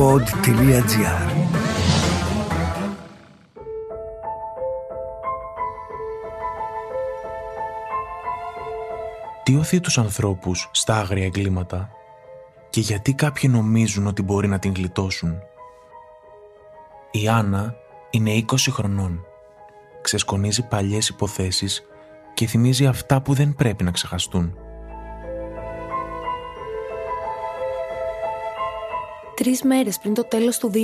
pod.gr 0.00 1.30
Τι 9.42 9.56
οθεί 9.56 9.80
τους 9.80 9.98
ανθρώπους 9.98 10.70
στα 10.72 10.96
άγρια 10.96 11.24
εγκλήματα 11.24 11.90
και 12.70 12.80
γιατί 12.80 13.12
κάποιοι 13.12 13.50
νομίζουν 13.52 14.06
ότι 14.06 14.22
μπορεί 14.22 14.48
να 14.48 14.58
την 14.58 14.72
γλιτώσουν; 14.74 15.38
Η 17.10 17.28
Άννα 17.28 17.74
είναι 18.10 18.44
20 18.46 18.56
χρονών. 18.70 19.24
Ξεσκονίζει 20.02 20.66
παλιές 20.66 21.08
υποθέσεις 21.08 21.82
και 22.34 22.46
θυμίζει 22.46 22.86
αυτά 22.86 23.22
που 23.22 23.34
δεν 23.34 23.54
πρέπει 23.54 23.84
να 23.84 23.90
ξεχαστούν. 23.90 24.54
Τρεις 29.40 29.62
μέρες 29.62 29.98
πριν 29.98 30.14
το 30.14 30.24
τέλος 30.24 30.58
του 30.58 30.70
2009, 30.74 30.78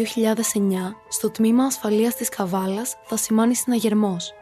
στο 1.08 1.30
τμήμα 1.30 1.64
ασφαλείας 1.64 2.14
της 2.14 2.28
Καβάλας 2.28 2.96
θα 3.04 3.16
σημάνει 3.16 3.54
συναγερμός. 3.54 4.32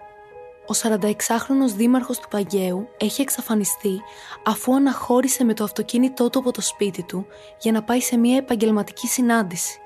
Ο 0.67 0.75
46χρονος 0.83 1.75
δήμαρχος 1.77 2.19
του 2.19 2.29
Παγκαίου 2.29 2.89
έχει 2.99 3.23
εξαφανιστεί 3.23 4.01
αφού 4.45 4.75
αναχώρησε 4.75 5.45
με 5.45 5.55
το 5.55 5.65
αυτοκίνητό 5.65 6.31
του 6.31 6.39
από 6.39 6.51
το 6.51 6.61
σπίτι 6.61 7.03
του 7.03 7.27
για 7.61 7.73
να 7.73 7.83
πάει 7.83 8.01
σε 8.01 8.17
μια 8.17 8.37
επαγγελματική 8.37 9.07
συνάντηση. 9.07 9.81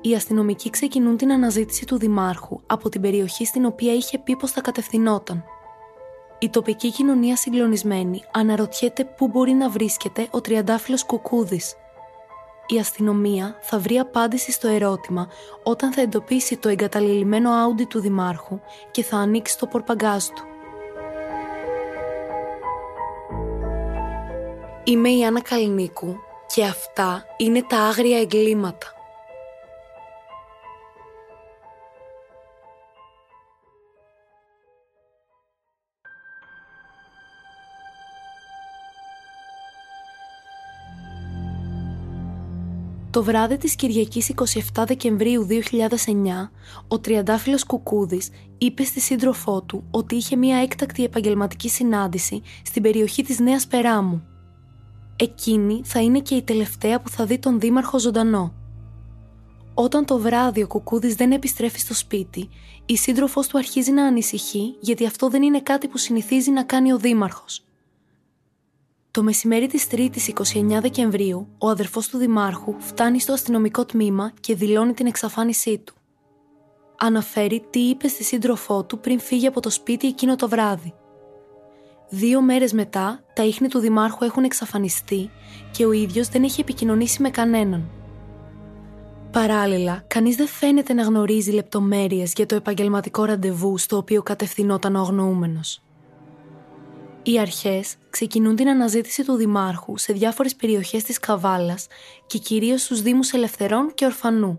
Οι 0.00 0.14
αστυνομικοί 0.14 0.70
ξεκινούν 0.70 1.16
την 1.16 1.32
αναζήτηση 1.32 1.84
του 1.84 1.98
δημάρχου 1.98 2.60
από 2.66 2.88
την 2.88 3.00
περιοχή 3.00 3.44
στην 3.44 3.64
οποία 3.64 3.94
είχε 3.94 4.18
πει 4.18 4.36
πως 4.36 4.50
θα 4.50 4.60
κατευθυνόταν. 4.60 5.44
Η 6.38 6.48
τοπική 6.50 6.90
κοινωνία 6.90 7.36
συγκλονισμένη 7.36 8.22
αναρωτιέται 8.32 9.04
πού 9.04 9.28
μπορεί 9.28 9.52
να 9.52 9.70
βρίσκεται 9.70 10.28
ο 10.30 10.40
τριαντάφυλλος 10.40 11.04
Κουκούδης– 11.04 11.74
η 12.66 12.78
αστυνομία 12.78 13.58
θα 13.60 13.78
βρει 13.78 13.98
απάντηση 13.98 14.52
στο 14.52 14.68
ερώτημα 14.68 15.28
όταν 15.62 15.92
θα 15.92 16.00
εντοπίσει 16.00 16.56
το 16.56 16.68
εγκαταλειμμένο 16.68 17.50
άουντι 17.50 17.84
του 17.84 18.00
Δημάρχου 18.00 18.60
και 18.90 19.02
θα 19.02 19.16
ανοίξει 19.16 19.58
το 19.58 19.66
πορπαγκάζ 19.66 20.24
του. 20.24 20.44
Είμαι 24.84 25.08
η 25.08 25.24
Άννα 25.24 25.40
Καλνίκου 25.40 26.16
και 26.54 26.64
αυτά 26.64 27.24
είναι 27.36 27.62
τα 27.62 27.78
άγρια 27.78 28.20
εγκλήματα. 28.20 28.95
Το 43.16 43.22
βράδυ 43.22 43.56
της 43.56 43.74
Κυριακής 43.74 44.32
27 44.74 44.84
Δεκεμβρίου 44.86 45.46
2009, 45.46 46.50
ο 46.88 46.98
τριαντάφυλλος 46.98 47.64
Κουκούδης 47.64 48.30
είπε 48.58 48.84
στη 48.84 49.00
σύντροφό 49.00 49.62
του 49.62 49.84
ότι 49.90 50.14
είχε 50.14 50.36
μια 50.36 50.56
έκτακτη 50.56 51.04
επαγγελματική 51.04 51.68
συνάντηση 51.68 52.42
στην 52.64 52.82
περιοχή 52.82 53.22
της 53.22 53.38
Νέας 53.38 53.66
Περάμου. 53.66 54.22
Εκείνη 55.16 55.80
θα 55.84 56.00
είναι 56.00 56.20
και 56.20 56.34
η 56.34 56.42
τελευταία 56.42 57.00
που 57.00 57.08
θα 57.08 57.24
δει 57.24 57.38
τον 57.38 57.60
δήμαρχο 57.60 57.98
ζωντανό. 57.98 58.54
Όταν 59.74 60.04
το 60.04 60.18
βράδυ 60.18 60.62
ο 60.62 60.66
Κουκούδης 60.66 61.14
δεν 61.14 61.32
επιστρέφει 61.32 61.78
στο 61.78 61.94
σπίτι, 61.94 62.48
η 62.86 62.96
σύντροφός 62.96 63.46
του 63.46 63.58
αρχίζει 63.58 63.90
να 63.90 64.04
ανησυχεί 64.04 64.76
γιατί 64.80 65.06
αυτό 65.06 65.28
δεν 65.28 65.42
είναι 65.42 65.60
κάτι 65.60 65.88
που 65.88 65.98
συνηθίζει 65.98 66.50
να 66.50 66.62
κάνει 66.62 66.92
ο 66.92 66.98
δήμαρχος. 66.98 67.66
Το 69.16 69.22
μεσημέρι 69.22 69.66
της 69.66 69.86
3ης 69.90 70.28
29 70.76 70.80
Δεκεμβρίου, 70.80 71.48
ο 71.58 71.68
αδερφός 71.68 72.08
του 72.08 72.18
Δημάρχου 72.18 72.74
φτάνει 72.78 73.20
στο 73.20 73.32
αστυνομικό 73.32 73.84
τμήμα 73.84 74.32
και 74.40 74.54
δηλώνει 74.54 74.92
την 74.92 75.06
εξαφάνισή 75.06 75.78
του. 75.78 75.94
Αναφέρει 76.98 77.66
τι 77.70 77.78
είπε 77.78 78.08
στη 78.08 78.24
σύντροφό 78.24 78.84
του 78.84 78.98
πριν 78.98 79.20
φύγει 79.20 79.46
από 79.46 79.60
το 79.60 79.70
σπίτι 79.70 80.06
εκείνο 80.06 80.36
το 80.36 80.48
βράδυ. 80.48 80.94
Δύο 82.08 82.40
μέρες 82.40 82.72
μετά, 82.72 83.24
τα 83.34 83.44
ίχνη 83.44 83.68
του 83.68 83.78
Δημάρχου 83.78 84.24
έχουν 84.24 84.44
εξαφανιστεί 84.44 85.30
και 85.70 85.84
ο 85.84 85.92
ίδιος 85.92 86.28
δεν 86.28 86.42
έχει 86.42 86.60
επικοινωνήσει 86.60 87.22
με 87.22 87.30
κανέναν. 87.30 87.88
Παράλληλα, 89.30 90.04
κανείς 90.06 90.36
δεν 90.36 90.46
φαίνεται 90.46 90.92
να 90.92 91.02
γνωρίζει 91.02 91.50
λεπτομέρειες 91.50 92.32
για 92.36 92.46
το 92.46 92.54
επαγγελματικό 92.54 93.24
ραντεβού 93.24 93.78
στο 93.78 93.96
οποίο 93.96 94.22
κατευθυνόταν 94.22 94.96
ο 94.96 95.00
αγνοούμενος. 95.00 95.85
Οι 97.28 97.38
αρχές 97.38 97.96
ξεκινούν 98.10 98.56
την 98.56 98.68
αναζήτηση 98.68 99.24
του 99.24 99.34
Δημάρχου 99.34 99.98
σε 99.98 100.12
διάφορες 100.12 100.56
περιοχές 100.56 101.02
της 101.02 101.18
Καβάλας 101.18 101.86
και 102.26 102.38
κυρίως 102.38 102.82
στους 102.82 103.02
Δήμους 103.02 103.32
Ελευθερών 103.32 103.94
και 103.94 104.04
Ορφανού. 104.04 104.58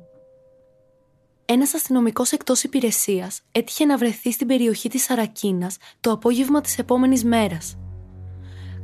Ένας 1.45 1.73
αστυνομικός 1.73 2.31
εκτός 2.31 2.63
υπηρεσίας 2.63 3.41
έτυχε 3.51 3.85
να 3.85 3.97
βρεθεί 3.97 4.31
στην 4.31 4.47
περιοχή 4.47 4.89
της 4.89 5.03
Σαρακίνας 5.03 5.77
το 5.99 6.11
απόγευμα 6.11 6.61
της 6.61 6.77
επόμενης 6.77 7.23
μέρας. 7.23 7.77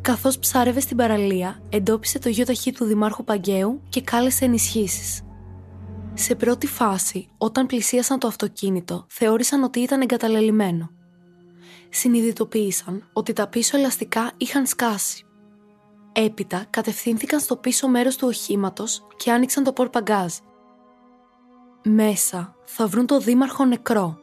Καθώς 0.01 0.39
ψάρευε 0.39 0.79
στην 0.79 0.97
παραλία, 0.97 1.61
εντόπισε 1.69 2.19
το 2.19 2.29
γιο 2.29 2.45
ταχύ 2.45 2.71
του 2.71 2.85
Δημάρχου 2.85 3.23
Παγκαίου 3.23 3.81
και 3.89 4.01
κάλεσε 4.01 4.45
ενισχύσεις. 4.45 5.21
Σε 6.13 6.35
πρώτη 6.35 6.67
φάση, 6.67 7.27
όταν 7.37 7.65
πλησίασαν 7.65 8.19
το 8.19 8.27
αυτοκίνητο, 8.27 9.05
θεώρησαν 9.09 9.63
ότι 9.63 9.79
ήταν 9.79 10.01
εγκαταλελειμμένο 10.01 10.89
συνειδητοποίησαν 11.93 13.09
ότι 13.13 13.33
τα 13.33 13.47
πίσω 13.47 13.77
ελαστικά 13.77 14.31
είχαν 14.37 14.65
σκάσει. 14.65 15.25
Έπειτα 16.11 16.65
κατευθύνθηκαν 16.69 17.39
στο 17.39 17.55
πίσω 17.55 17.87
μέρος 17.87 18.15
του 18.15 18.27
οχήματος 18.27 19.07
και 19.17 19.31
άνοιξαν 19.31 19.63
το 19.63 19.73
πορπαγκάζ. 19.73 20.33
Μέσα 21.83 22.55
θα 22.65 22.87
βρουν 22.87 23.05
το 23.05 23.19
δήμαρχο 23.19 23.65
νεκρό. 23.65 24.17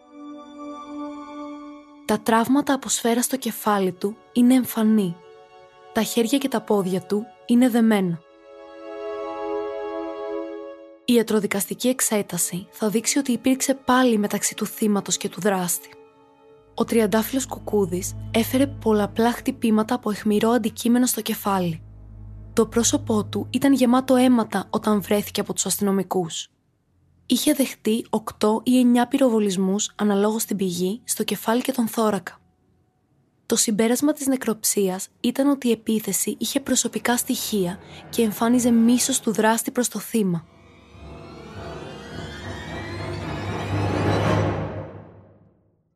Τα 2.05 2.21
τραύματα 2.21 2.75
από 2.75 2.89
σφαίρα 2.89 3.23
στο 3.23 3.37
κεφάλι 3.37 3.93
του 3.93 4.17
είναι 4.33 4.55
εμφανή. 4.55 5.17
Τα 5.93 6.03
χέρια 6.03 6.39
και 6.39 6.49
τα 6.49 6.61
πόδια 6.61 7.01
του 7.01 7.27
είναι 7.47 7.69
δεμένα. 7.69 8.21
Η 11.05 11.13
ιατροδικαστική 11.13 11.89
εξέταση 11.89 12.67
θα 12.71 12.89
δείξει 12.89 13.19
ότι 13.19 13.33
υπήρξε 13.33 13.75
πάλι 13.75 14.19
μεταξύ 14.19 14.55
του 14.55 14.67
θύματος 14.67 15.17
και 15.17 15.29
του 15.29 15.41
δράστη 15.41 15.91
ο 16.75 16.85
τριαντάφυλλος 16.85 17.47
κουκούδης 17.47 18.15
έφερε 18.31 18.67
πολλαπλά 18.67 19.33
χτυπήματα 19.33 19.95
από 19.95 20.11
αιχμηρό 20.11 20.51
αντικείμενο 20.51 21.07
στο 21.07 21.21
κεφάλι. 21.21 21.83
Το 22.53 22.67
πρόσωπό 22.67 23.25
του 23.25 23.47
ήταν 23.51 23.73
γεμάτο 23.73 24.17
αίματα 24.17 24.67
όταν 24.71 25.01
βρέθηκε 25.03 25.41
από 25.41 25.53
τους 25.53 25.67
αστυνομικούς. 25.67 26.49
Είχε 27.27 27.53
δεχτεί 27.53 28.07
8 28.11 28.49
ή 28.63 28.73
9 28.95 29.09
πυροβολισμούς 29.09 29.93
αναλόγως 29.97 30.43
στην 30.43 30.57
πηγή, 30.57 31.01
στο 31.05 31.25
κεφάλι 31.25 31.61
και 31.61 31.73
τον 31.73 31.89
θώρακα. 31.89 32.39
Το 33.47 33.57
συμπέρασμα 33.57 34.13
της 34.13 34.27
νεκροψίας 34.27 35.09
ήταν 35.21 35.49
ότι 35.49 35.69
η 35.69 35.71
επίθεση 35.71 36.37
είχε 36.39 36.61
προσωπικά 36.61 37.17
στοιχεία 37.17 37.79
και 38.11 38.23
εμφάνιζε 38.23 38.71
μίσος 38.71 39.21
του 39.21 39.33
δράστη 39.33 39.71
προς 39.71 39.89
το 39.89 39.99
θύμα– 39.99 40.45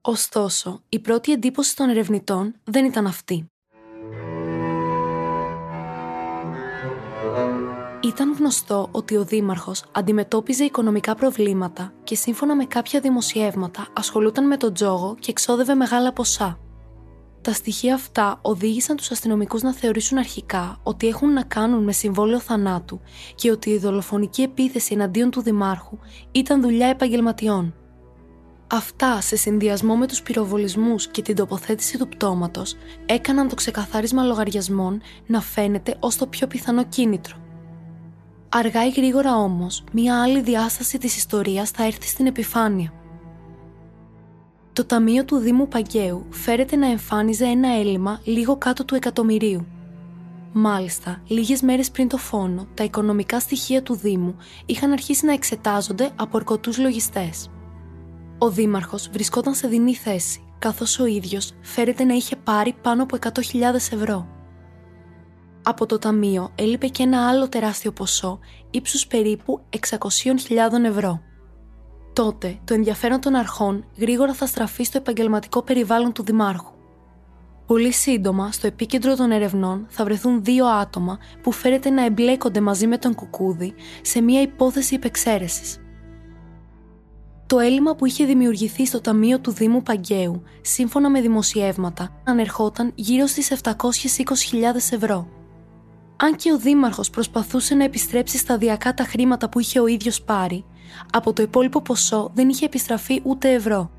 Ωστόσο, 0.07 0.83
η 0.89 0.99
πρώτη 0.99 1.33
εντύπωση 1.33 1.77
των 1.77 1.89
ερευνητών 1.89 2.55
δεν 2.65 2.85
ήταν 2.85 3.07
αυτή. 3.07 3.47
Ήταν 8.03 8.35
γνωστό 8.39 8.89
ότι 8.91 9.17
ο 9.17 9.25
Δήμαρχος 9.25 9.85
αντιμετώπιζε 9.93 10.65
οικονομικά 10.65 11.15
προβλήματα 11.15 11.93
και 12.05 12.15
σύμφωνα 12.15 12.55
με 12.55 12.65
κάποια 12.65 13.01
δημοσιεύματα 13.01 13.87
ασχολούταν 13.93 14.47
με 14.47 14.57
τον 14.57 14.75
τζόγο 14.75 15.17
και 15.21 15.31
εξόδευε 15.31 15.75
μεγάλα 15.75 16.13
ποσά. 16.13 16.59
Τα 17.41 17.53
στοιχεία 17.53 17.95
αυτά 17.95 18.39
οδήγησαν 18.43 18.97
τους 18.97 19.11
αστυνομικούς 19.11 19.63
να 19.63 19.75
θεωρήσουν 19.75 20.19
αρχικά 20.19 20.81
ότι 20.83 21.07
έχουν 21.07 21.33
να 21.33 21.43
κάνουν 21.43 21.83
με 21.85 21.93
συμβόλαιο 21.93 22.41
θανάτου 22.41 23.01
και 23.35 23.51
ότι 23.51 23.71
η 23.71 23.79
δολοφονική 23.79 24.43
επίθεση 24.43 24.95
εναντίον 24.95 25.31
του 25.31 25.43
Δημάρχου 25.43 25.99
ήταν 26.33 26.61
δουλειά 26.61 26.87
επαγγελματιών. 26.87 27.75
Αυτά 28.67 29.21
σε 29.21 29.37
συνδυασμό 29.37 29.97
με 29.97 30.07
τους 30.07 30.23
πυροβολισμούς 30.23 31.09
και 31.09 31.23
την 31.23 31.37
τοποθέτηση 31.37 31.99
του 31.99 32.09
πτώματος 32.09 32.77
έκαναν 33.07 33.49
το 33.49 33.55
ξεκαθάρισμα 33.55 34.23
λογαριασμών 34.23 35.01
να 35.27 35.41
φαίνεται 35.41 35.97
ως 36.01 36.17
το 36.17 36.27
πιο 36.27 36.47
πιθανό 36.47 36.85
κίνητρο. 36.85 37.37
Αργά 38.49 38.87
ή 38.87 38.91
γρήγορα 38.91 39.37
όμως, 39.37 39.85
μία 39.93 40.23
άλλη 40.23 40.41
διάσταση 40.41 40.99
της 40.99 41.17
ιστορίας 41.17 41.71
θα 41.71 41.85
έρθει 41.85 42.07
στην 42.07 42.27
επιφάνεια. 42.27 42.93
Το 44.73 44.85
Ταμείο 44.85 45.25
του 45.25 45.37
Δήμου 45.37 45.69
Παγκαίου 45.69 46.27
φέρεται 46.31 46.77
να 46.77 46.91
εμφάνιζε 46.91 47.45
ένα 47.45 47.69
έλλειμμα 47.69 48.21
λίγο 48.25 48.57
κάτω 48.57 48.85
του 48.85 48.95
εκατομμυρίου. 48.95 49.67
Μάλιστα, 50.53 51.23
λίγες 51.27 51.63
μέρες 51.63 51.91
πριν 51.91 52.09
το 52.09 52.17
φόνο, 52.17 52.67
τα 52.75 52.85
οικονομικά 52.85 53.41
στοιχεία 53.41 53.83
του 53.83 53.95
Δήμου 53.95 54.37
είχαν 54.67 54.93
αρχίσει 54.93 55.27
να 55.27 55.33
εξετάζονται 55.33 56.11
από 56.17 56.37
ορκωτούς 56.37 56.79
λογιστές. 56.79 57.51
Ο 58.45 58.51
Δήμαρχος 58.51 59.09
βρισκόταν 59.13 59.55
σε 59.55 59.69
δινή 59.69 59.95
θέση, 59.95 60.45
καθώς 60.59 60.99
ο 60.99 61.07
ίδιος 61.07 61.53
φέρεται 61.61 62.05
να 62.05 62.15
είχε 62.15 62.37
πάρει 62.37 62.75
πάνω 62.83 63.03
από 63.03 63.17
100.000 63.21 63.75
ευρώ. 63.75 64.29
από 65.63 65.87
το 65.87 65.99
ταμείο 65.99 66.51
έλειπε 66.55 66.87
και 66.87 67.03
ένα 67.03 67.29
άλλο 67.29 67.49
τεράστιο 67.49 67.93
ποσό 67.93 68.39
ύψους 68.71 69.07
περίπου 69.07 69.61
600.000 69.89 70.85
ευρώ. 70.85 71.21
Τότε 72.13 72.59
το 72.65 72.75
ενδιαφέρον 72.75 73.21
των 73.21 73.35
αρχών 73.35 73.85
γρήγορα 73.99 74.35
θα 74.35 74.47
στραφεί 74.47 74.85
στο 74.85 74.99
επαγγελματικό 74.99 75.63
περιβάλλον 75.63 76.13
του 76.13 76.23
Δημάρχου. 76.23 76.73
Πολύ 77.67 77.93
σύντομα, 77.93 78.53
στο 78.53 78.67
επίκεντρο 78.67 79.17
των 79.17 79.31
ερευνών 79.31 79.87
θα 79.89 80.05
βρεθούν 80.05 80.45
δύο 80.45 80.67
άτομα 80.67 81.19
που 81.43 81.53
φέρεται 81.53 81.91
να 81.91 82.05
εμπλέκονται 82.05 82.61
μαζί 82.61 82.87
με 82.87 82.99
τον 82.99 83.15
Κουκούδη 83.15 83.75
σε 84.03 84.21
μια 84.21 84.41
υπόθεση 84.41 84.95
υπεξαίρεσης. 84.95 85.79
Το 87.55 87.61
έλλειμμα 87.61 87.95
που 87.95 88.07
είχε 88.07 88.25
δημιουργηθεί 88.25 88.87
στο 88.87 89.01
ταμείο 89.01 89.41
του 89.41 89.51
Δήμου 89.51 89.83
Παγκαίου, 89.83 90.43
σύμφωνα 90.61 91.11
με 91.11 91.21
δημοσιεύματα, 91.21 92.21
ανερχόταν 92.25 92.93
γύρω 92.95 93.27
στις 93.27 93.53
720.000 93.63 93.73
ευρώ. 94.91 95.29
Αν 96.17 96.37
και 96.37 96.53
ο 96.53 96.59
Δήμαρχος 96.59 97.11
προσπαθούσε 97.11 97.75
να 97.75 97.85
επιστρέψει 97.85 98.39
σταδιακά 98.39 98.95
τα 98.95 99.05
χρήματα 99.05 99.49
που 99.49 99.61
είχε 99.61 99.81
ο 99.81 99.87
ίδιος 99.87 100.23
πάρει, 100.23 100.65
από 101.13 101.33
το 101.33 101.43
υπόλοιπο 101.43 101.83
ποσό 101.83 102.31
δεν 102.35 102.49
είχε 102.49 102.65
επιστραφεί 102.65 103.21
ούτε 103.25 103.53
ευρώ. 103.53 103.91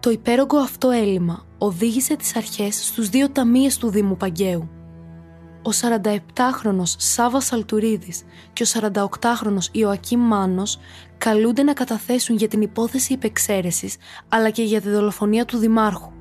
Το 0.00 0.10
υπέρογκο 0.10 0.58
αυτό 0.58 0.90
έλλειμμα 0.90 1.46
οδήγησε 1.58 2.16
τις 2.16 2.36
αρχές 2.36 2.86
στους 2.86 3.08
δύο 3.08 3.30
ταμείες 3.30 3.76
του 3.76 3.90
Δήμου 3.90 4.16
Παγκαίου. 4.16 4.77
Ο 5.62 5.70
47χρονος 5.80 6.94
Σάβα 6.96 7.40
Σαλτουρίδης 7.40 8.22
και 8.52 8.62
ο 8.62 8.66
48χρονος 8.66 9.68
Ιωακήμ 9.72 10.20
Μάνος 10.20 10.78
καλούνται 11.18 11.62
να 11.62 11.72
καταθέσουν 11.72 12.36
για 12.36 12.48
την 12.48 12.60
υπόθεση 12.60 13.12
υπεξαίρεσης 13.12 13.96
αλλά 14.28 14.50
και 14.50 14.62
για 14.62 14.80
τη 14.80 14.88
δολοφονία 14.88 15.44
του 15.44 15.58
Δημάρχου. 15.58 16.12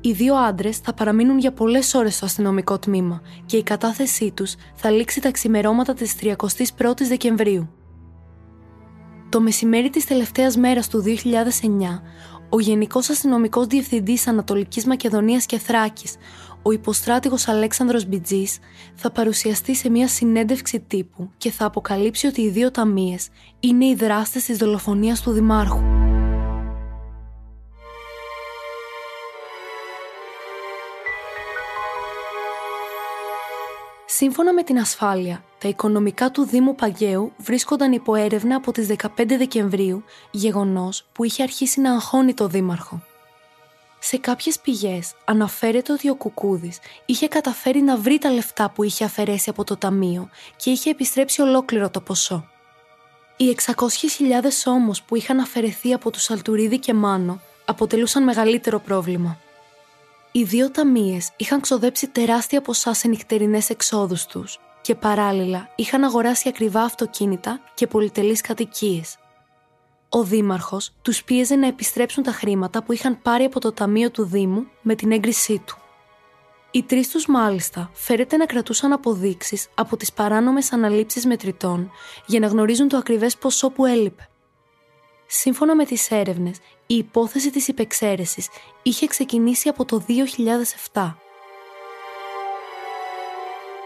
Οι 0.00 0.12
δύο 0.12 0.34
άντρες 0.34 0.78
θα 0.78 0.92
παραμείνουν 0.94 1.38
για 1.38 1.52
πολλές 1.52 1.94
ώρες 1.94 2.14
στο 2.14 2.24
αστυνομικό 2.24 2.78
τμήμα 2.78 3.22
και 3.46 3.56
η 3.56 3.62
κατάθεσή 3.62 4.30
τους 4.30 4.54
θα 4.74 4.90
λήξει 4.90 5.20
τα 5.20 5.30
ξημερώματα 5.30 5.94
της 5.94 6.14
31η 6.20 7.02
Δεκεμβρίου. 7.08 7.68
Το 9.28 9.40
μεσημέρι 9.40 9.90
της 9.90 10.04
τελευταίας 10.04 10.56
μέρας 10.56 10.88
του 10.88 11.00
2009, 11.00 12.02
ο 12.48 12.60
Γενικός 12.60 13.10
Αστυνομικός 13.10 13.66
Διευθυντής 13.66 14.26
Ανατολικής 14.26 14.86
Μακεδονίας 14.86 15.46
και 15.46 15.58
Θράκης, 15.58 16.16
ο 16.62 16.72
υποστράτηγος 16.72 17.48
Αλέξανδρος 17.48 18.04
Μπιτζής, 18.04 18.58
θα 18.94 19.10
παρουσιαστεί 19.10 19.74
σε 19.74 19.90
μια 19.90 20.08
συνέντευξη 20.08 20.80
τύπου 20.80 21.30
και 21.36 21.50
θα 21.50 21.64
αποκαλύψει 21.64 22.26
ότι 22.26 22.40
οι 22.40 22.50
δύο 22.50 22.70
ταμείες 22.70 23.28
είναι 23.60 23.84
οι 23.84 23.94
δράστες 23.94 24.44
της 24.44 24.56
δολοφονίας 24.56 25.20
του 25.20 25.30
Δημάρχου. 25.30 25.98
Σύμφωνα 34.20 34.52
με 34.52 34.62
την 34.62 34.78
ασφάλεια, 34.78 35.44
τα 35.58 35.68
οικονομικά 35.68 36.30
του 36.30 36.44
Δήμου 36.44 36.74
Παγαίου 36.74 37.32
βρίσκονταν 37.36 37.92
υπό 37.92 38.14
έρευνα 38.14 38.56
από 38.56 38.72
τις 38.72 38.86
15 38.86 39.36
Δεκεμβρίου, 39.38 40.02
γεγονός 40.30 41.08
που 41.12 41.24
είχε 41.24 41.42
αρχίσει 41.42 41.80
να 41.80 41.92
αγχώνει 41.92 42.34
το 42.34 42.46
Δήμαρχο. 42.46 43.07
Σε 43.98 44.16
κάποιες 44.16 44.58
πηγές 44.58 45.12
αναφέρεται 45.24 45.92
ότι 45.92 46.10
ο 46.10 46.14
Κουκούδης 46.14 46.78
είχε 47.06 47.28
καταφέρει 47.28 47.80
να 47.80 47.96
βρει 47.96 48.18
τα 48.18 48.30
λεφτά 48.30 48.70
που 48.70 48.82
είχε 48.82 49.04
αφαιρέσει 49.04 49.50
από 49.50 49.64
το 49.64 49.76
ταμείο 49.76 50.28
και 50.56 50.70
είχε 50.70 50.90
επιστρέψει 50.90 51.42
ολόκληρο 51.42 51.90
το 51.90 52.00
ποσό. 52.00 52.48
Οι 53.36 53.56
600.000 53.66 53.74
όμως 54.64 55.02
που 55.02 55.16
είχαν 55.16 55.38
αφαιρεθεί 55.38 55.92
από 55.92 56.10
τους 56.10 56.30
Αλτουρίδη 56.30 56.78
και 56.78 56.94
Μάνο 56.94 57.40
αποτελούσαν 57.64 58.22
μεγαλύτερο 58.22 58.78
πρόβλημα. 58.78 59.38
Οι 60.32 60.42
δύο 60.42 60.70
ταμείες 60.70 61.30
είχαν 61.36 61.60
ξοδέψει 61.60 62.08
τεράστια 62.08 62.60
ποσά 62.60 62.94
σε 62.94 63.08
νυχτερινές 63.08 63.70
εξόδους 63.70 64.26
τους 64.26 64.58
και 64.80 64.94
παράλληλα 64.94 65.68
είχαν 65.74 66.04
αγοράσει 66.04 66.48
ακριβά 66.48 66.82
αυτοκίνητα 66.82 67.60
και 67.74 67.86
πολυτελείς 67.86 68.40
κατοικίες. 68.40 69.16
Ο 70.08 70.22
Δήμαρχος 70.22 70.92
τους 71.02 71.24
πίεζε 71.24 71.54
να 71.54 71.66
επιστρέψουν 71.66 72.22
τα 72.22 72.32
χρήματα 72.32 72.82
που 72.82 72.92
είχαν 72.92 73.22
πάρει 73.22 73.44
από 73.44 73.60
το 73.60 73.72
ταμείο 73.72 74.10
του 74.10 74.24
Δήμου 74.24 74.66
με 74.82 74.94
την 74.94 75.12
έγκρισή 75.12 75.62
του. 75.66 75.76
Οι 76.70 76.82
τρεις 76.82 77.10
τους, 77.10 77.26
μάλιστα, 77.26 77.90
φέρεται 77.92 78.36
να 78.36 78.46
κρατούσαν 78.46 78.92
αποδείξεις 78.92 79.68
από 79.74 79.96
τις 79.96 80.12
παράνομες 80.12 80.72
αναλήψεις 80.72 81.26
μετρητών 81.26 81.90
για 82.26 82.40
να 82.40 82.46
γνωρίζουν 82.46 82.88
το 82.88 82.96
ακριβές 82.96 83.36
ποσό 83.36 83.70
που 83.70 83.84
έλειπε. 83.84 84.28
Σύμφωνα 85.26 85.74
με 85.74 85.84
τις 85.84 86.10
έρευνες, 86.10 86.56
η 86.86 86.94
υπόθεση 86.94 87.50
της 87.50 87.68
υπεξαίρεσης 87.68 88.48
είχε 88.82 89.06
ξεκινήσει 89.06 89.68
από 89.68 89.84
το 89.84 90.04
2007. 90.92 91.16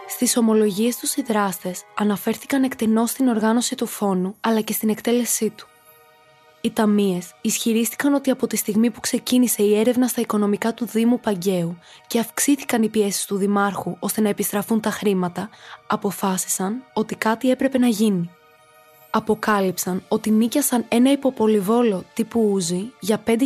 Στις 0.06 0.36
ομολογίες 0.36 0.96
τους 0.96 1.14
οι 1.14 1.22
δράστες 1.22 1.84
αναφέρθηκαν 1.94 2.62
εκτενώς 2.62 3.10
στην 3.10 3.28
οργάνωση 3.28 3.74
του 3.74 3.86
φόνου 3.86 4.36
αλλά 4.40 4.60
και 4.60 4.72
στην 4.72 4.88
εκτέλεσή 4.88 5.50
του. 5.50 5.66
Οι 6.64 6.70
ταμείες 6.70 7.35
ισχυρίστηκαν 7.41 8.14
ότι 8.14 8.31
από 8.31 8.47
τη 8.47 8.56
στιγμή 8.56 8.91
που 8.91 9.00
ξεκίνησε 9.00 9.62
η 9.62 9.79
έρευνα 9.79 10.06
στα 10.09 10.20
οικονομικά 10.20 10.75
του 10.75 10.87
Δήμου 10.87 11.20
Παγκαίου 11.20 11.79
και 12.06 12.19
αυξήθηκαν 12.19 12.82
οι 12.82 12.88
πιέσεις 12.88 13.25
του 13.25 13.37
Δημάρχου 13.37 13.97
ώστε 13.99 14.20
να 14.20 14.29
επιστραφούν 14.29 14.81
τα 14.81 14.91
χρήματα, 14.91 15.49
αποφάσισαν 15.87 16.82
ότι 16.93 17.14
κάτι 17.14 17.50
έπρεπε 17.50 17.79
να 17.79 17.87
γίνει 17.88 18.31
αποκάλυψαν 19.14 20.03
ότι 20.09 20.31
νίκιασαν 20.31 20.85
ένα 20.88 21.12
υποπολιβόλο 21.12 22.05
τύπου 22.14 22.50
ούζι 22.53 22.93
για 23.00 23.23
5.000 23.26 23.38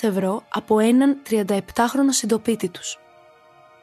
ευρώ 0.00 0.42
από 0.48 0.78
έναν 0.78 1.16
37χρονο 1.30 2.10
συντοπίτη 2.10 2.68
τους. 2.68 2.98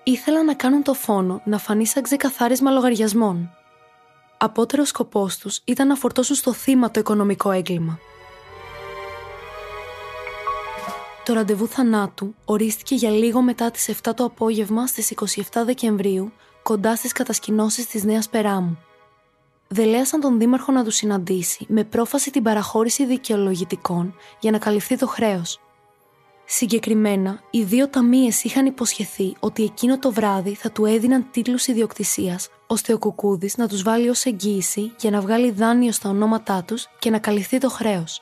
Ήθελαν 0.03 0.45
να 0.45 0.53
κάνουν 0.53 0.83
το 0.83 0.93
φόνο 0.93 1.41
να 1.43 1.57
φανεί 1.57 1.85
σαν 1.85 2.03
ξεκαθάρισμα 2.03 2.71
λογαριασμών. 2.71 3.49
Απότερος 4.37 4.87
σκοπός 4.87 5.37
τους 5.37 5.61
ήταν 5.65 5.87
να 5.87 5.95
φορτώσουν 5.95 6.35
στο 6.35 6.53
θύμα 6.53 6.91
το 6.91 6.99
οικονομικό 6.99 7.51
έγκλημα. 7.51 7.99
Το 11.27 11.33
ραντεβού 11.33 11.67
θανάτου 11.67 12.35
ορίστηκε 12.45 12.95
για 12.95 13.09
λίγο 13.09 13.41
μετά 13.41 13.71
τις 13.71 13.89
7 14.03 14.11
το 14.15 14.23
απόγευμα 14.23 14.87
στις 14.87 15.13
27 15.53 15.63
Δεκεμβρίου 15.65 16.31
κοντά 16.63 16.95
στις 16.95 17.11
κατασκηνώσεις 17.11 17.87
της 17.87 18.03
Νέας 18.03 18.29
Περάμου 18.29 18.77
δελέασαν 19.67 20.19
τον 20.19 20.39
Δήμαρχο 20.39 20.71
να 20.71 20.83
τους 20.83 20.95
συναντήσει 20.95 21.65
με 21.69 21.83
πρόφαση 21.83 22.31
την 22.31 22.43
παραχώρηση 22.43 23.05
δικαιολογητικών 23.05 24.15
για 24.39 24.51
να 24.51 24.57
καλυφθεί 24.57 24.97
το 24.97 25.07
χρέος. 25.07 25.59
Συγκεκριμένα, 26.45 27.41
οι 27.51 27.63
δύο 27.63 27.89
ταμείες 27.89 28.43
είχαν 28.43 28.65
υποσχεθεί 28.65 29.35
ότι 29.39 29.63
εκείνο 29.63 29.99
το 29.99 30.11
βράδυ 30.11 30.53
θα 30.53 30.71
του 30.71 30.85
έδιναν 30.85 31.27
τίτλους 31.31 31.67
ιδιοκτησίας, 31.67 32.49
ώστε 32.67 32.93
ο 32.93 32.97
Κουκούδης 32.97 33.57
να 33.57 33.67
τους 33.67 33.83
βάλει 33.83 34.09
ως 34.09 34.25
εγγύηση 34.25 34.91
για 34.99 35.11
να 35.11 35.21
βγάλει 35.21 35.51
δάνειο 35.51 35.91
στα 35.91 36.09
ονόματά 36.09 36.63
τους 36.63 36.87
και 36.99 37.09
να 37.09 37.19
καλυφθεί 37.19 37.57
το 37.57 37.69
χρέος. 37.69 38.21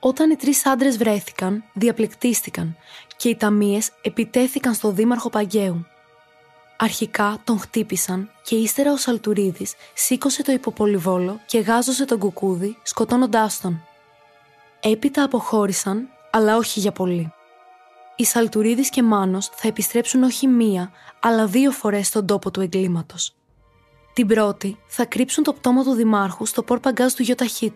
Όταν 0.00 0.30
οι 0.30 0.36
τρεις 0.36 0.66
άντρες 0.66 0.96
βρέθηκαν, 0.96 1.64
διαπληκτίστηκαν 1.72 2.76
και 3.16 3.28
οι 3.28 3.36
ταμείες 3.36 3.90
επιτέθηκαν 4.02 4.74
στο 4.74 4.90
Δήμαρχο 4.90 5.30
Παγκαίου. 5.30 5.86
Αρχικά 6.76 7.38
τον 7.44 7.58
χτύπησαν 7.58 8.30
και 8.42 8.56
ύστερα 8.56 8.92
ο 8.92 8.96
Σαλτουρίδης 8.96 9.74
σήκωσε 9.94 10.42
το 10.42 10.52
υποπολιβόλο 10.52 11.40
και 11.46 11.58
γάζωσε 11.58 12.04
τον 12.04 12.18
κουκούδι 12.18 12.76
σκοτώνοντάς 12.82 13.60
τον. 13.60 13.84
Έπειτα 14.80 15.22
αποχώρησαν, 15.22 16.08
αλλά 16.30 16.56
όχι 16.56 16.80
για 16.80 16.92
πολύ. 16.92 17.32
Οι 18.16 18.24
Σαλτουρίδης 18.24 18.90
και 18.90 19.02
Μάνος 19.02 19.50
θα 19.52 19.68
επιστρέψουν 19.68 20.22
όχι 20.22 20.46
μία, 20.46 20.90
αλλά 21.20 21.46
δύο 21.46 21.70
φορές 21.70 22.06
στον 22.06 22.26
τόπο 22.26 22.50
του 22.50 22.60
εγκλήματος. 22.60 23.34
Την 24.12 24.26
πρώτη 24.26 24.78
θα 24.86 25.04
κρύψουν 25.04 25.44
το 25.44 25.52
πτώμα 25.52 25.82
του 25.84 25.92
Δημάρχου 25.92 26.46
στο 26.46 26.62
πορπαγκάζ 26.62 27.12
του 27.12 27.22
γιοταχή 27.22 27.70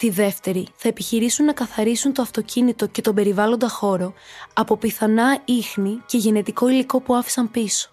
Τη 0.00 0.10
δεύτερη 0.10 0.66
θα 0.76 0.88
επιχειρήσουν 0.88 1.44
να 1.44 1.52
καθαρίσουν 1.52 2.12
το 2.12 2.22
αυτοκίνητο 2.22 2.86
και 2.86 3.00
τον 3.00 3.14
περιβάλλοντα 3.14 3.68
χώρο 3.68 4.14
από 4.52 4.76
πιθανά 4.76 5.42
ίχνη 5.44 6.02
και 6.06 6.16
γενετικό 6.16 6.68
υλικό 6.68 7.00
που 7.00 7.14
άφησαν 7.14 7.50
πίσω. 7.50 7.90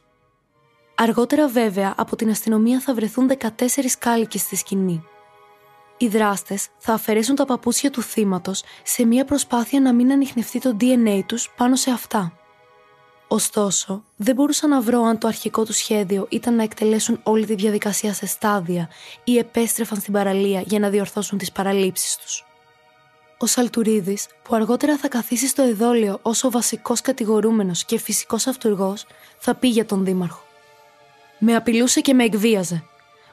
Αργότερα 0.96 1.48
βέβαια 1.48 1.94
από 1.98 2.16
την 2.16 2.30
αστυνομία 2.30 2.80
θα 2.80 2.94
βρεθούν 2.94 3.32
14 3.40 3.50
κάλικες 4.00 4.42
στη 4.42 4.56
σκηνή. 4.56 5.04
Οι 5.98 6.08
δράστες 6.08 6.68
θα 6.78 6.94
αφαιρέσουν 6.94 7.36
τα 7.36 7.46
παπούτσια 7.46 7.90
του 7.90 8.02
θύματος 8.02 8.64
σε 8.84 9.06
μια 9.06 9.26
προσπάθεια 9.26 9.80
να 9.80 9.94
μην 9.94 10.12
ανοιχνευτεί 10.12 10.60
το 10.60 10.78
DNA 10.82 11.22
τους 11.26 11.54
πάνω 11.58 11.76
σε 11.76 11.92
αυτά. 11.92 12.37
Ωστόσο, 13.28 14.04
δεν 14.16 14.36
μπορούσα 14.36 14.68
να 14.68 14.82
βρω 14.82 15.02
αν 15.02 15.18
το 15.18 15.28
αρχικό 15.28 15.66
του 15.66 15.74
σχέδιο 15.74 16.28
ήταν 16.30 16.56
να 16.56 16.64
εκτελέσουν 16.64 17.20
όλη 17.24 17.46
τη 17.46 17.56
διαδικασία 17.56 18.14
σε 18.14 18.26
στάδια 18.26 18.90
ή 19.24 19.38
επέστρεφαν 19.38 20.00
στην 20.00 20.14
παραλία 20.14 20.62
για 20.62 20.80
να 20.80 20.90
διορθώσουν 20.90 21.38
τις 21.38 21.52
παραλήψεις 21.52 22.18
τους. 22.18 22.46
Ο 23.38 23.46
Σαλτουρίδης, 23.46 24.28
που 24.44 24.56
αργότερα 24.56 24.98
θα 24.98 25.08
καθίσει 25.08 25.48
στο 25.48 25.62
εδόλιο 25.62 26.20
ως 26.22 26.44
ο 26.44 26.50
βασικός 26.50 27.02
κατηγορούμενος 27.02 27.86
και 27.86 27.98
φυσικός 27.98 28.48
αυτούργος, 28.48 29.06
θα 29.38 29.56
πει 29.56 29.68
για 29.68 29.86
τον 29.86 30.06
Δήμαρχο. 30.06 30.42
Με 31.40 31.56
απειλούσε 31.56 32.02
και 32.02 32.14
με 32.14 32.24
εκβίαζε. 32.24 32.84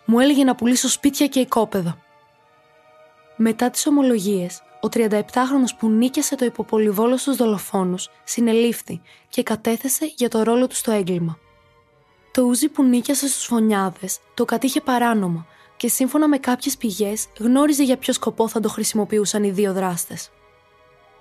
Μου 0.05 0.21
έλεγε 0.21 0.45
να 0.45 0.55
πουλήσω 0.55 0.89
σπίτια 0.89 1.27
και 1.27 1.41
οικόπεδα. 1.41 1.99
Μετά 3.37 3.71
τις 3.71 3.87
ομολογίες, 3.87 4.63
ο 4.85 4.88
37χρονος 4.93 5.76
που 5.79 5.88
νίκιασε 5.88 6.37
το 6.37 6.45
υποπολιβόλο 6.45 7.17
στους 7.17 7.37
δολοφόνους 7.37 8.11
συνελήφθη 8.25 9.00
και 9.29 9.43
κατέθεσε 9.43 10.12
για 10.17 10.29
το 10.29 10.43
ρόλο 10.43 10.67
του 10.67 10.75
στο 10.75 10.91
έγκλημα. 10.91 11.38
Το 12.31 12.43
ούζι 12.43 12.69
που 12.69 12.83
νίκιασε 12.83 13.29
στους 13.29 13.45
φωνιάδες 13.45 14.19
το 14.35 14.45
κατήχε 14.45 14.81
παράνομα 14.81 15.47
και 15.76 15.88
σύμφωνα 15.88 16.29
με 16.29 16.38
κάποιες 16.38 16.76
πηγές 16.76 17.26
γνώριζε 17.38 17.83
για 17.83 17.97
ποιο 17.97 18.12
σκοπό 18.12 18.49
θα 18.49 18.61
το 18.61 18.69
χρησιμοποιούσαν 18.69 19.45
οι 19.45 19.50
δύο 19.50 19.73
δράστες. 19.73 20.31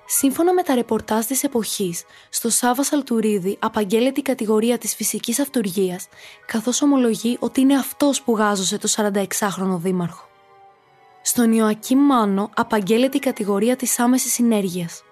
Σύμφωνα 0.05 0.53
με 0.53 0.63
τα 0.63 0.75
ρεπορτάζ 0.75 1.25
της 1.25 1.43
εποχής, 1.43 2.03
στο 2.29 2.49
Σάβα 2.49 2.83
Σαλτουρίδη 2.83 3.57
απαγγέλλεται 3.59 4.19
η 4.19 4.23
κατηγορία 4.23 4.77
της 4.77 4.95
φυσικής 4.95 5.39
αυτουργίας, 5.39 6.07
καθώς 6.45 6.81
ομολογεί 6.81 7.37
ότι 7.39 7.61
είναι 7.61 7.75
αυτός 7.75 8.21
που 8.21 8.35
γάζωσε 8.35 8.77
το 8.77 8.87
46χρονο 8.95 9.77
δήμαρχο. 9.77 10.31
Στον 11.25 11.51
Ιωακή 11.51 11.95
Μάνο 11.95 12.49
απαγγέλλεται 12.55 13.17
η 13.17 13.19
κατηγορία 13.19 13.75
της 13.75 13.99
άμεσης 13.99 14.33
συνέργειας. 14.33 15.03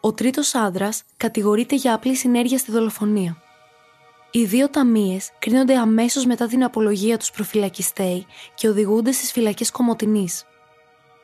Ο 0.00 0.12
τρίτος 0.12 0.54
άντρας 0.54 1.02
κατηγορείται 1.16 1.74
για 1.74 1.94
απλή 1.94 2.14
συνέργεια 2.14 2.58
στη 2.58 2.70
δολοφονία. 2.70 3.42
Οι 4.30 4.44
δύο 4.44 4.68
ταμείες 4.68 5.30
κρίνονται 5.38 5.76
αμέσως 5.76 6.24
μετά 6.24 6.46
την 6.46 6.64
απολογία 6.64 7.18
τους 7.18 7.30
προφυλακιστέοι 7.30 8.26
και 8.54 8.68
οδηγούνται 8.68 9.12
στις 9.12 9.32
φυλακές 9.32 9.70
Κομωτινής. 9.70 10.44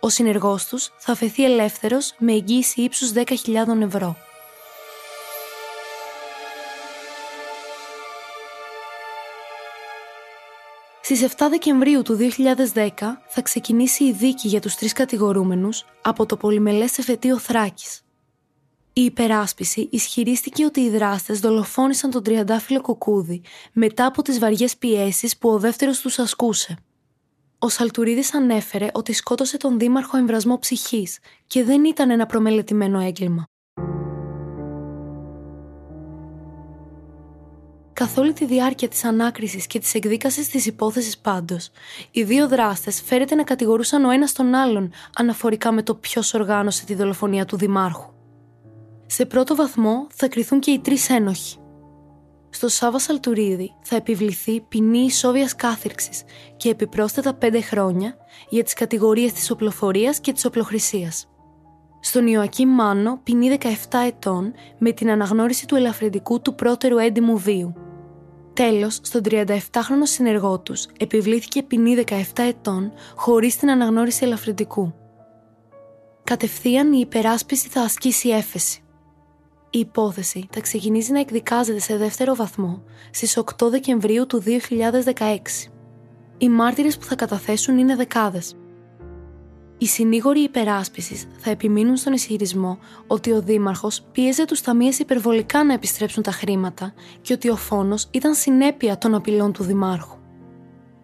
Ο 0.00 0.08
συνεργός 0.08 0.66
τους 0.66 0.90
θα 0.98 1.14
φεθεί 1.14 1.44
ελεύθερος 1.44 2.14
με 2.18 2.32
εγγύηση 2.32 2.80
ύψους 2.80 3.12
10.000 3.12 3.80
ευρώ. 3.82 4.16
Στις 11.08 11.22
7 11.36 11.46
Δεκεμβρίου 11.50 12.02
του 12.02 12.18
2010 12.74 12.88
θα 13.28 13.42
ξεκινήσει 13.42 14.04
η 14.04 14.12
δίκη 14.12 14.48
για 14.48 14.60
τους 14.60 14.74
τρεις 14.74 14.92
κατηγορούμενους 14.92 15.84
από 16.02 16.26
το 16.26 16.36
πολυμελές 16.36 16.98
εφετείο 16.98 17.38
Θράκης. 17.38 18.02
Η 18.92 19.04
υπεράσπιση 19.04 19.88
ισχυρίστηκε 19.92 20.64
ότι 20.64 20.80
οι 20.80 20.90
δράστες 20.90 21.40
δολοφόνησαν 21.40 22.10
τον 22.10 22.22
τριαντάφυλλο 22.22 22.80
Κοκούδη 22.80 23.42
μετά 23.72 24.06
από 24.06 24.22
τις 24.22 24.38
βαριές 24.38 24.76
πιέσεις 24.76 25.38
που 25.38 25.48
ο 25.48 25.58
δεύτερος 25.58 26.00
τους 26.00 26.18
ασκούσε. 26.18 26.76
Ο 27.58 27.68
Σαλτουρίδης 27.68 28.34
ανέφερε 28.34 28.88
ότι 28.92 29.12
σκότωσε 29.12 29.56
τον 29.56 29.78
δήμαρχο 29.78 30.16
εμβρασμό 30.16 30.58
ψυχής 30.58 31.18
και 31.46 31.64
δεν 31.64 31.84
ήταν 31.84 32.10
ένα 32.10 32.26
προμελετημένο 32.26 33.00
έγκλημα. 33.00 33.44
Καθ' 37.98 38.18
όλη 38.18 38.32
τη 38.32 38.46
διάρκεια 38.46 38.88
της 38.88 39.04
ανάκρισης 39.04 39.66
και 39.66 39.78
της 39.78 39.94
εκδίκασης 39.94 40.48
της 40.48 40.66
υπόθεσης 40.66 41.18
πάντως, 41.18 41.70
οι 42.10 42.22
δύο 42.22 42.48
δράστες 42.48 43.02
φέρεται 43.02 43.34
να 43.34 43.42
κατηγορούσαν 43.42 44.04
ο 44.04 44.10
ένας 44.10 44.32
τον 44.32 44.54
άλλον 44.54 44.90
αναφορικά 45.14 45.72
με 45.72 45.82
το 45.82 45.94
ποιος 45.94 46.34
οργάνωσε 46.34 46.84
τη 46.84 46.94
δολοφονία 46.94 47.44
του 47.44 47.56
δημάρχου. 47.56 48.12
Σε 49.06 49.26
πρώτο 49.26 49.54
βαθμό 49.54 50.06
θα 50.14 50.28
κριθούν 50.28 50.60
και 50.60 50.70
οι 50.70 50.78
τρεις 50.78 51.10
ένοχοι. 51.10 51.56
Στο 52.50 52.68
Σάβα 52.68 52.98
Σαλτουρίδη 52.98 53.74
θα 53.82 53.96
επιβληθεί 53.96 54.60
ποινή 54.60 54.98
ισόβιας 54.98 55.54
κάθυρξης 55.54 56.22
και 56.56 56.68
επιπρόσθετα 56.68 57.34
πέντε 57.34 57.60
χρόνια 57.60 58.16
για 58.48 58.64
τις 58.64 58.72
κατηγορίες 58.72 59.32
της 59.32 59.50
οπλοφορίας 59.50 60.20
και 60.20 60.32
της 60.32 60.44
οπλοχρησίας. 60.44 61.28
Στον 62.00 62.26
Ιωακή 62.26 62.66
Μάνο 62.66 63.20
ποινή 63.22 63.58
17 63.60 63.98
ετών 64.06 64.52
με 64.78 64.92
την 64.92 65.10
αναγνώριση 65.10 65.66
του 65.66 65.76
ελαφρυντικού 65.76 66.40
του 66.40 66.54
πρώτερου 66.54 66.98
έντιμου 66.98 67.38
βίου. 67.38 67.87
Τέλος, 68.58 68.98
στον 69.02 69.22
37χρονο 69.24 70.02
συνεργό 70.02 70.60
τους 70.60 70.86
επιβλήθηκε 70.98 71.62
ποινή 71.62 72.04
17 72.06 72.22
ετών 72.36 72.92
χωρίς 73.14 73.56
την 73.56 73.70
αναγνώριση 73.70 74.24
ελαφρυντικού. 74.24 74.94
Κατευθείαν 76.24 76.92
η 76.92 76.98
υπεράσπιση 77.00 77.68
θα 77.68 77.80
ασκήσει 77.80 78.28
έφεση. 78.28 78.82
Η 79.70 79.78
υπόθεση 79.78 80.48
θα 80.50 80.60
ξεκινήσει 80.60 81.12
να 81.12 81.20
εκδικάζεται 81.20 81.78
σε 81.78 81.96
δεύτερο 81.96 82.34
βαθμό 82.34 82.82
στις 83.10 83.38
8 83.38 83.70
Δεκεμβρίου 83.70 84.26
του 84.26 84.42
2016. 84.42 85.70
Οι 86.38 86.48
μάρτυρες 86.48 86.98
που 86.98 87.04
θα 87.04 87.14
καταθέσουν 87.14 87.78
είναι 87.78 87.96
δεκάδες. 87.96 88.57
Οι 89.78 89.86
συνήγοροι 89.86 90.40
υπεράσπισης 90.40 91.26
θα 91.38 91.50
επιμείνουν 91.50 91.96
στον 91.96 92.12
ισχυρισμό 92.12 92.78
ότι 93.06 93.32
ο 93.32 93.40
Δήμαρχος 93.40 94.02
πίεζε 94.12 94.44
τους 94.44 94.60
ταμείες 94.60 94.98
υπερβολικά 94.98 95.64
να 95.64 95.72
επιστρέψουν 95.72 96.22
τα 96.22 96.30
χρήματα 96.30 96.94
και 97.20 97.32
ότι 97.32 97.48
ο 97.48 97.56
φόνος 97.56 98.08
ήταν 98.10 98.34
συνέπεια 98.34 98.98
των 98.98 99.14
απειλών 99.14 99.52
του 99.52 99.62
Δημάρχου. 99.62 100.16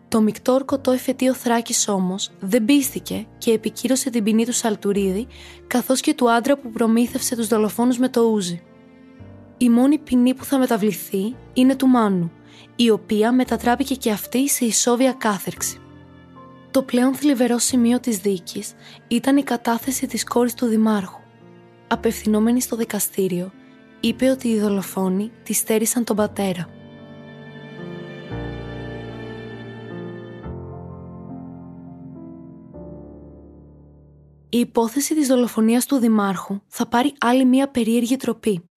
Το 0.09 0.21
μεικτό 0.21 0.53
ορκωτό 0.53 0.91
εφετείο 0.91 1.35
Θράκης 1.35 1.89
όμως 1.89 2.31
δεν 2.41 2.65
πίστηκε 2.65 3.27
και 3.39 3.51
επικύρωσε 3.51 4.11
την 4.11 4.25
ποινή 4.25 4.45
του 4.45 4.53
Σαλτουρίδη, 4.53 5.27
καθώς 5.67 6.01
και 6.01 6.15
του 6.15 6.31
άντρα 6.31 6.59
που 6.59 6.71
προμήθευσε 6.71 7.37
τους 7.37 7.49
δολοφόνους 7.49 7.99
με 7.99 8.09
το 8.09 8.21
ούζι. 8.21 8.63
Η 9.57 9.69
μόνη 9.69 9.99
ποινή 9.99 10.35
που 10.35 10.45
θα 10.45 10.59
μεταβληθεί 10.59 11.37
είναι 11.53 11.77
του 11.77 11.87
Μάνου, 11.87 12.33
η 12.77 12.91
οποία 12.91 13.33
μετατράπηκε 13.33 13.95
και 13.95 14.11
αυτή 14.11 14.49
σε 14.49 14.65
ισόβια 14.65 15.13
κάθερξη. 15.13 15.79
Το 16.75 16.83
πλέον 16.83 17.15
θλιβερό 17.15 17.59
σημείο 17.59 18.01
της 18.01 18.19
δίκης 18.19 18.75
ήταν 19.09 19.37
η 19.37 19.43
κατάθεση 19.43 20.07
της 20.07 20.25
κόρης 20.25 20.55
του 20.55 20.67
Δημάρχου. 20.67 21.21
Απευθυνόμενη 21.89 22.61
στο 22.61 22.77
δικαστήριο, 22.77 23.53
είπε 24.01 24.31
ότι 24.31 24.49
οι 24.49 24.61
δολοφόνοι 24.61 25.31
τη 25.43 25.53
στέρισαν 25.53 26.05
τον 26.05 26.17
πατέρα. 26.17 26.69
η 34.49 34.59
υπόθεση 34.59 35.15
της 35.15 35.27
δολοφονίας 35.27 35.87
του 35.87 35.97
Δημάρχου 35.97 36.61
θα 36.67 36.87
πάρει 36.87 37.13
άλλη 37.21 37.45
μία 37.45 37.69
περίεργη 37.69 38.17
τροπή. 38.17 38.71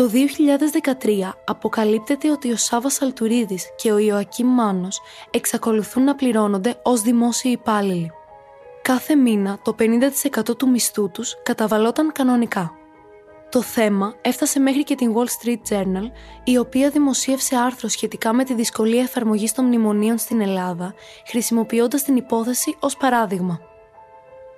Το 0.00 0.10
2013 0.12 1.32
αποκαλύπτεται 1.44 2.30
ότι 2.30 2.52
ο 2.52 2.56
Σάβας 2.56 2.92
Σαλτουρίδης 2.92 3.64
και 3.76 3.92
ο 3.92 3.98
Ιωακήμ 3.98 4.46
Μάνος 4.46 5.00
εξακολουθούν 5.30 6.04
να 6.04 6.14
πληρώνονται 6.14 6.80
ως 6.82 7.00
δημόσιοι 7.00 7.50
υπάλληλοι. 7.60 8.10
Κάθε 8.82 9.14
μήνα 9.14 9.58
το 9.62 9.74
50% 9.78 10.56
του 10.58 10.70
μισθού 10.70 11.10
τους 11.10 11.36
καταβαλόταν 11.42 12.12
κανονικά. 12.12 12.72
Το 13.50 13.62
θέμα 13.62 14.14
έφτασε 14.20 14.60
μέχρι 14.60 14.84
και 14.84 14.94
την 14.94 15.14
Wall 15.14 15.26
Street 15.46 15.74
Journal, 15.74 16.10
η 16.44 16.58
οποία 16.58 16.90
δημοσίευσε 16.90 17.56
άρθρο 17.56 17.88
σχετικά 17.88 18.32
με 18.32 18.44
τη 18.44 18.54
δυσκολία 18.54 19.02
εφαρμογής 19.02 19.52
των 19.52 19.64
μνημονίων 19.64 20.18
στην 20.18 20.40
Ελλάδα, 20.40 20.94
χρησιμοποιώντας 21.26 22.02
την 22.02 22.16
υπόθεση 22.16 22.76
ως 22.80 22.96
παράδειγμα. 22.96 23.69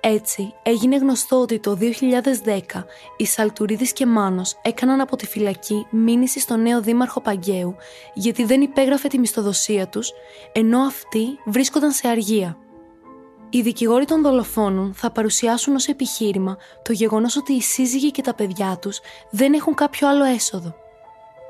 Έτσι, 0.05 0.53
έγινε 0.63 0.95
γνωστό 0.97 1.41
ότι 1.41 1.59
το 1.59 1.77
2010 1.81 2.83
οι 3.17 3.25
Σαλτουρίδης 3.25 3.93
και 3.93 4.05
Μάνος 4.05 4.59
έκαναν 4.61 5.01
από 5.01 5.15
τη 5.15 5.27
φυλακή 5.27 5.85
μήνυση 5.89 6.39
στον 6.39 6.61
νέο 6.61 6.81
δήμαρχο 6.81 7.21
Παγκαίου 7.21 7.75
γιατί 8.13 8.43
δεν 8.45 8.61
υπέγραφε 8.61 9.07
τη 9.07 9.19
μισθοδοσία 9.19 9.87
τους, 9.87 10.11
ενώ 10.51 10.79
αυτοί 10.79 11.25
βρίσκονταν 11.45 11.91
σε 11.91 12.07
αργία. 12.07 12.57
Οι 13.49 13.61
δικηγόροι 13.61 14.05
των 14.05 14.21
δολοφόνων 14.21 14.93
θα 14.93 15.11
παρουσιάσουν 15.11 15.75
ως 15.75 15.87
επιχείρημα 15.87 16.57
το 16.81 16.93
γεγονός 16.93 17.37
ότι 17.37 17.53
οι 17.53 17.61
σύζυγοι 17.61 18.11
και 18.11 18.21
τα 18.21 18.33
παιδιά 18.33 18.77
τους 18.81 18.99
δεν 19.29 19.53
έχουν 19.53 19.73
κάποιο 19.75 20.07
άλλο 20.09 20.23
έσοδο. 20.23 20.75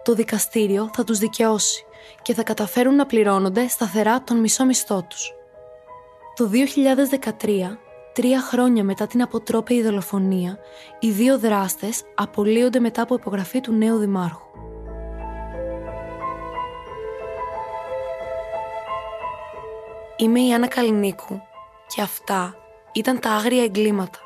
Το 0.04 0.14
δικαστήριο 0.14 0.90
θα 0.94 1.04
τους 1.04 1.18
δικαιώσει 1.18 1.86
και 2.22 2.34
θα 2.34 2.44
καταφέρουν 2.44 2.96
να 2.96 3.06
πληρώνονται 3.06 3.68
σταθερά 3.68 4.24
τον 4.24 4.38
μισό 4.38 4.66
μισθό 4.66 5.06
τους. 5.10 5.34
Το 6.36 6.50
2013, 6.50 7.78
τρία 8.14 8.42
χρόνια 8.42 8.84
μετά 8.84 9.08
την 9.08 9.22
αποτρόπαιη 9.22 9.82
δολοφονία, 9.82 10.58
οι 11.00 11.12
δύο 11.12 11.40
δράστες 11.40 12.04
απολύονται 12.16 12.80
μετά 12.80 13.02
από 13.02 13.16
υπογραφή 13.16 13.62
του 13.62 13.74
νέου 13.74 13.98
δημάρχου. 13.98 14.42
Είμαι 20.18 20.40
η 20.40 20.54
Άννα 20.54 20.68
Καλλινίκου 20.68 21.42
και 21.88 22.02
αυτά 22.02 22.56
ήταν 22.92 23.20
τα 23.20 23.30
άγρια 23.30 23.64
εγκλήματα. 23.64 24.20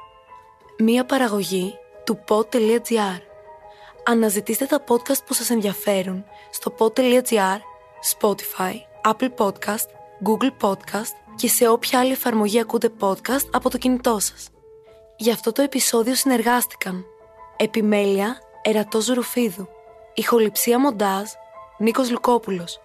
Μία 0.77 1.06
παραγωγή 1.06 1.74
του 2.03 2.20
pod.gr. 2.27 3.22
Αναζητήστε 4.06 4.65
τα 4.65 4.84
podcast 4.88 5.24
που 5.25 5.34
σας 5.34 5.50
ενδιαφέρουν 5.50 6.25
στο 6.51 6.74
pod.gr, 6.77 7.60
Spotify, 8.17 8.74
Apple 9.12 9.29
Podcast, 9.38 9.88
Google 10.24 10.51
Podcast 10.62 11.26
και 11.38 11.48
σε 11.48 11.67
όποια 11.67 12.00
άλλη 12.00 12.12
εφαρμογή 12.12 12.60
ακούτε 12.60 12.91
podcast 13.00 13.50
από 13.51 13.70
το 13.70 13.77
κινητό 13.77 14.20
σας. 14.20 14.50
Για 15.17 15.34
αυτό 15.34 15.51
το 15.51 15.62
επεισόδιο 15.62 16.15
συνεργάστηκαν 16.15 17.06
Επιμέλεια 17.58 18.38
Ερατός 18.62 19.08
Ρουφίδου 19.08 19.67
Ηχοληψία 20.13 20.79
Μοντάζ 20.79 21.29
Νίκος 21.77 22.12
Λουκόπουλος 22.12 22.79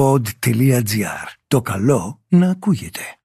pod.gr. 0.00 1.26
Το 1.48 1.60
καλό 1.62 2.20
να 2.28 2.50
ακούγεται. 2.50 3.19